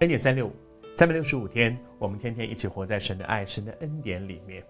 [0.00, 0.52] 恩典三六五，
[0.94, 4.62] 三百六十五天，我们天天一起活在神的爱、神的恩典里面。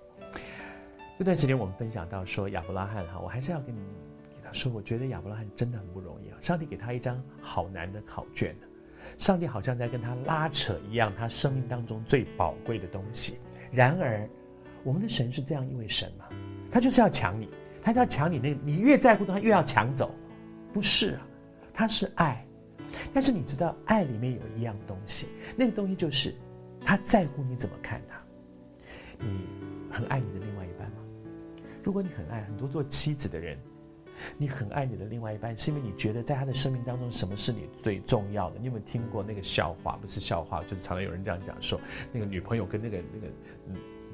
[1.18, 3.80] 这段时间我们分享到说亚伯拉罕哈，我还是要跟你
[4.30, 6.38] 给他说，我觉得亚伯拉罕真的很不容易啊。
[6.40, 8.54] 上帝给他一张好难的考卷，
[9.18, 13.36] 上帝好像在跟他拉扯一样，他生命当中最宝贵的东西。
[13.72, 14.30] 然而，
[14.84, 16.26] 我们的神是这样一位神吗？
[16.70, 17.48] 他就是要抢你，
[17.82, 20.14] 他就要抢你那个，你越在乎他，越要抢走，
[20.72, 21.26] 不是啊？
[21.74, 22.45] 他是爱，
[23.12, 26.34] 但是你知道，爱里面有一样东西，那个东西就是
[26.84, 28.16] 他在乎你怎么看他。
[29.18, 29.46] 你
[29.90, 30.98] 很爱你的另外一半吗？
[31.82, 33.58] 如果你很爱，很多做妻子的人，
[34.36, 38.58] 你很爱你的另外一半，是因为你觉得在他的生命当中，什么是你最重要的？
[38.58, 39.96] 你有没有听过那个笑话？
[40.00, 41.80] 不是笑话，就是常常有人这样讲说，
[42.12, 43.32] 那个女朋友跟那个那个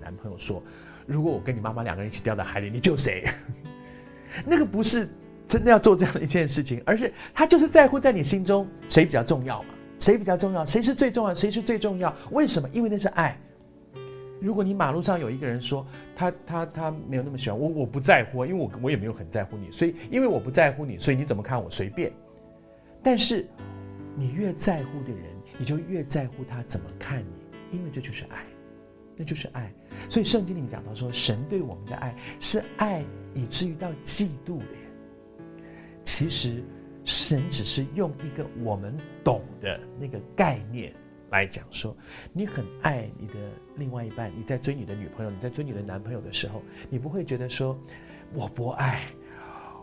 [0.00, 0.62] 男朋友说，
[1.06, 3.24] 如果我跟你妈妈两个人一起掉到海里，你救谁？
[4.46, 5.08] 那个不是
[5.52, 9.68] 真的要做这样的一件事情，而是他就是在乎在你心中谁比较重要嘛？
[9.98, 10.64] 谁比较重要？
[10.64, 11.34] 谁是最重要？
[11.34, 12.10] 谁是最重要？
[12.30, 12.66] 为什么？
[12.72, 13.38] 因为那是爱。
[14.40, 15.86] 如果你马路上有一个人说
[16.16, 22.10] 他他他没有那么喜欢我，我不在乎，因为我我也没有很在乎你，所以因为我不在乎你，所以你怎么看我随便。
[23.02, 23.46] 但是
[24.16, 25.22] 你越在乎的人，
[25.58, 28.42] 你就越在乎他怎么看你，因为这就是爱，
[29.18, 29.70] 那就是爱。
[30.08, 34.81] 所以圣经里面讲到说，神对我们的爱是爱以至于到嫉妒的。
[36.04, 36.62] 其实
[37.04, 40.92] 神只是用一个我们懂的那个概念。
[41.30, 41.96] 来讲说，
[42.30, 43.34] 你很爱你的
[43.76, 47.74] 另外一半，你在追你的女朋友，你在追你的男朋友的时候，你不会觉得说，
[48.34, 49.00] 我不爱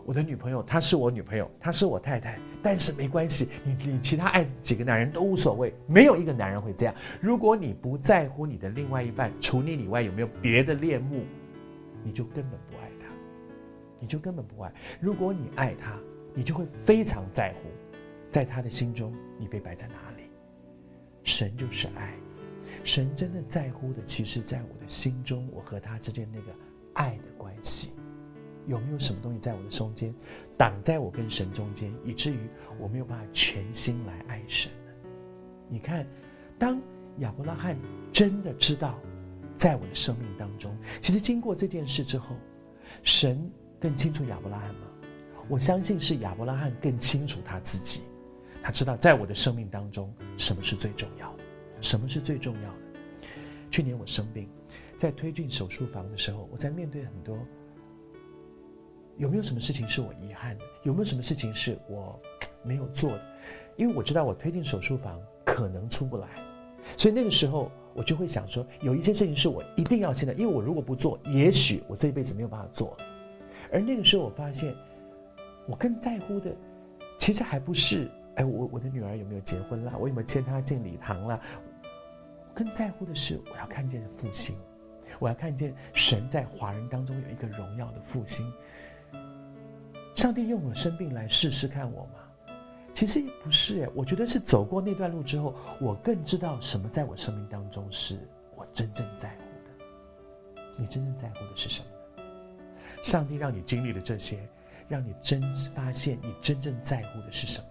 [0.04, 6.94] 我的女朋友，她是我女朋友，她是我太太，但是没关系，你你其他爱几个男人都无所谓，没有一个男人会这样。
[7.20, 11.24] 如果你不在乎你的另外一半，除你以外有没有别的恋慕，
[12.04, 12.88] 你就根本不爱，
[14.00, 14.72] 你就根本不爱。
[14.98, 15.96] 如果你爱他，
[16.34, 17.68] 你就会非常在乎，
[18.32, 20.24] 在他的心中，你被摆在哪里。
[21.22, 22.14] 神就是爱，
[22.82, 26.52] 神真的在乎的，其实在我的心中，我和他之间那个
[26.94, 27.90] 爱的关系，
[28.66, 30.14] 有没有什么东西在我的中间
[30.56, 34.92] 挡在我跟神中间，以至于我没有办法全心来爱神呢？
[35.68, 36.06] 你看，
[36.58, 36.80] 当
[37.18, 37.76] 亚伯拉罕
[38.12, 38.98] 真的知道，
[39.58, 42.34] 在我的生命当中，其实经过这件事之后，
[43.02, 44.86] 神更清楚亚伯拉罕吗？
[45.48, 48.02] 我相信是亚伯拉罕更清楚他自己。
[48.62, 51.42] 他知道，在我的生命当中，什么是最重要的？
[51.80, 53.28] 什么是最重要的？
[53.70, 54.46] 去年我生病，
[54.98, 57.38] 在推进手术房的时候，我在面对很多，
[59.16, 60.64] 有没有什么事情是我遗憾的？
[60.82, 62.20] 有没有什么事情是我
[62.62, 63.22] 没有做的？
[63.76, 66.28] 因为我知道我推进手术房可能出不来，
[66.98, 72.94] 所以那个时候我就会想说，有一些事情是我一定要现在，因为我如果不做，也许我这一辈子没有办法做。
[73.72, 74.74] 而那个时候我发现，
[75.66, 76.54] 我更在乎的，
[77.18, 78.10] 其实还不是。
[78.36, 79.94] 哎，我我的女儿有没有结婚啦？
[79.98, 81.40] 我有没有牵她进礼堂啦？
[82.54, 84.56] 更在乎的是，我要看见复兴，
[85.18, 88.50] 我要看见神在华人当中有一个荣耀的复兴。
[90.14, 92.54] 上帝用我生病来试试看我吗？
[92.92, 98.18] 其实也不是哎，我觉得是走过那段路之后，我更知道什么在我生命当中是
[98.56, 100.64] 我真正在乎的。
[100.76, 101.86] 你真正在乎的是什么？
[103.02, 104.38] 上帝让你经历了这些，
[104.88, 105.42] 让你真
[105.74, 107.64] 发现你真正在乎的是什么？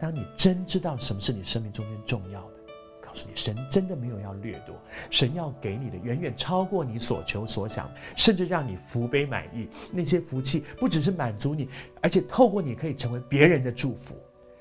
[0.00, 2.56] 当你真知道什么是你生命中间重要的，
[3.00, 4.74] 告诉你，神真的没有要掠夺，
[5.10, 9.68] 神要给你的远远超过你所求所想，甚至让你福杯满溢。
[9.92, 11.68] 那些福气不只是满足你，
[12.02, 14.14] 而且透过你可以成为别人的祝福。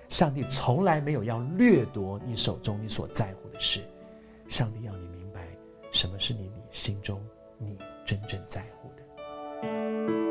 [0.09, 3.81] 上帝从来没有要掠夺你手中你所在乎的事，
[4.47, 5.47] 上帝要你明白
[5.91, 7.19] 什么是你你心中
[7.57, 7.75] 你
[8.05, 9.02] 真正在乎的。
[9.63, 10.22] thank you